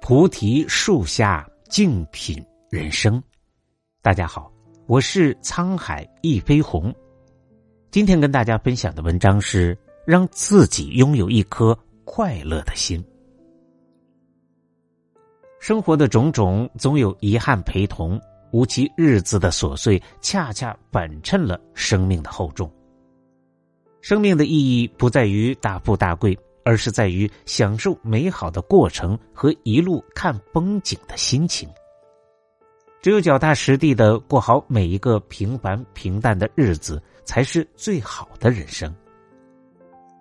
[0.00, 3.22] 菩提树下静品人生。
[4.00, 4.50] 大家好，
[4.86, 6.94] 我是沧海一飞鸿。
[7.90, 13.04] 今天跟大家分享的文章是：让自己拥有一颗快乐的心。
[15.60, 18.18] 生活的种种总有遗憾陪同，
[18.52, 22.72] 无其日子的琐碎，恰恰反衬了生命的厚重。
[24.08, 26.34] 生命的意义不在于大富大贵。
[26.64, 31.66] 而是在于享受美好的过程和一路看风景的心情。
[33.00, 38.94] 只有脚踏实地的过好每一个平凡平淡的日子，才是最好的人生。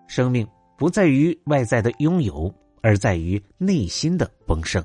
[0.08, 0.48] 生命
[0.78, 4.82] 不在于外在的拥有，而在于内心的丰盛。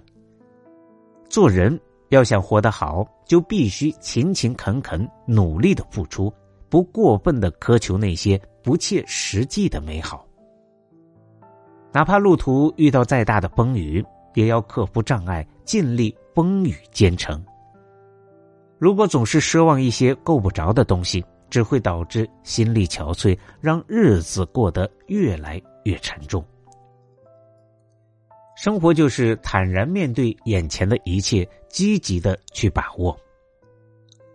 [1.29, 6.33] 做人要想活得好，就必须勤勤恳恳、努力的付出，
[6.73, 10.27] 不过分的苛求那些不切实际的美好。
[11.93, 17.45] 哪怕路途遇到再大的风雨，也要克服障碍，尽力风雨兼程。
[18.79, 26.43] 如果总是奢望一些够不着的东西，只会导致心力憔悴，让日子过得越来越沉重。
[28.57, 33.15] 生活就是坦然面对眼前的一切，积极的去把握，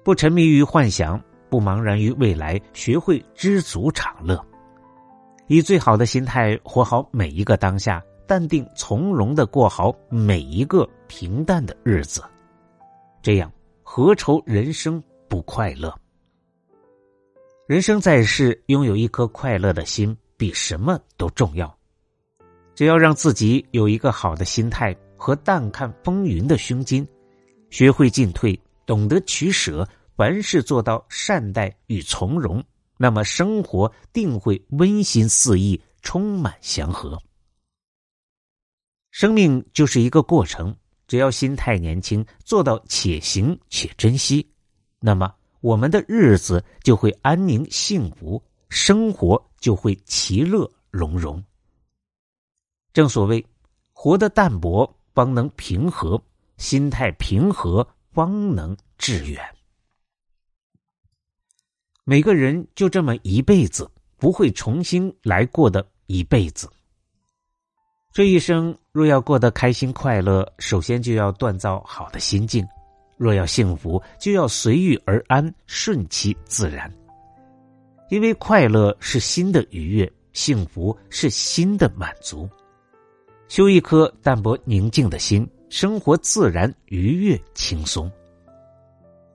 [0.03, 1.19] 不沉迷于幻想，
[1.49, 4.43] 不茫然于未来，学会知足常乐。
[5.47, 12.21] 以最好的心态活好每一个当下，淡定从容的过好每一个平淡的日子，
[13.21, 15.93] 这样何愁人生不快乐？
[17.65, 21.73] 人生在世，拥有一颗快乐的心比什么都重要。
[22.75, 27.07] 只要让自己有一个好的心态和淡看风云的胸襟，
[27.69, 32.61] 学会进退，懂得取舍，凡事做到善待与从容。
[32.97, 37.21] 那么生活定会温馨四溢，充满祥和。
[39.11, 40.75] 生命就是一个过程，
[41.07, 44.51] 只要心态年轻，做到且行且珍惜，
[44.99, 51.43] 那么我们的日子就会安宁幸福，生活就会其乐融融。
[52.93, 53.45] 正所谓，
[53.93, 56.19] 活得淡泊方能平和，
[56.57, 59.56] 心态平和方能致远。
[62.09, 63.85] 每个人就这么一辈子，
[64.15, 66.69] 不会重新来过的一辈子。
[68.13, 72.63] 这一生若要过得开心快乐，首先就要锻造好的心境；
[73.17, 76.89] 若要幸福，就要随遇而安，顺其自然。
[78.09, 82.49] 因为快乐是心的愉悦，幸福是心的满足。
[83.49, 88.09] 修一颗淡泊宁静的心，生活自然愉悦轻松。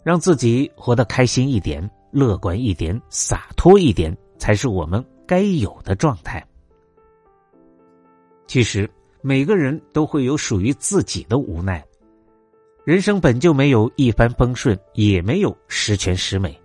[0.03, 1.87] 让自己活得开心一点。
[2.12, 6.47] 乐观一点，洒脱一点，才是我们该有的状态。
[8.47, 8.89] 其实，
[9.23, 11.83] 每个人都会有属于自己的无奈。
[12.84, 16.61] 人生本就没有一帆风顺，也没有十全十美。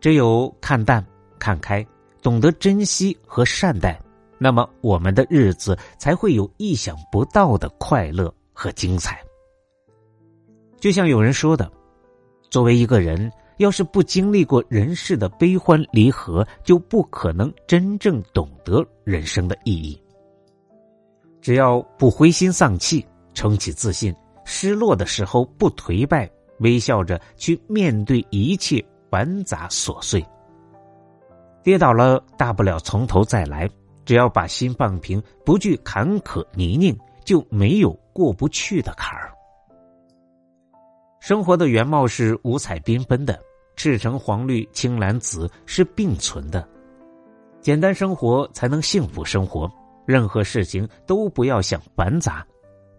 [0.00, 1.04] 只有看淡、
[1.36, 1.84] 看开，
[2.22, 4.00] 懂得珍惜和善待，
[4.38, 9.20] 那么我们的日子才会有意想不到的快乐和精彩。
[10.78, 11.68] 就像有人说的
[12.50, 13.28] ：“作为一个人。”
[13.58, 20.00] 要是不经历过人世的悲欢离合，就不可能真正懂得人生的意义。
[21.40, 24.14] 只要不灰心丧气，撑起自信，
[24.44, 30.24] 失落的时候不颓败，微笑着去面对一切繁杂琐碎。
[31.62, 33.68] 跌倒了，大不了从头再来。
[34.06, 36.94] 只要把心放平，不惧坎坷泥泞，
[37.24, 39.33] 就没有过不去的坎儿。
[41.26, 43.42] 生活的原貌是五彩缤纷的，
[43.76, 46.68] 赤橙黄绿青蓝紫是并存的。
[47.62, 49.66] 简单生活才能幸福生活，
[50.06, 52.46] 任何事情都不要想繁杂，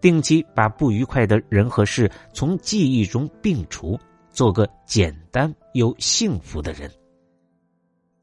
[0.00, 3.96] 定期把不愉快的人和事从记忆中摒除，
[4.32, 6.90] 做个简单又幸福的人。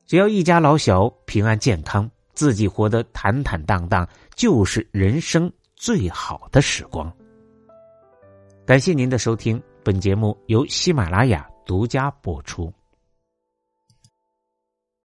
[0.06, 4.06] 只要一家老小平安健康，自己活得坦坦荡荡，
[4.36, 7.10] 就是人生最好的时光。
[8.66, 9.63] 感谢您的收听。
[9.83, 12.71] 本节目由喜马拉雅独家播出。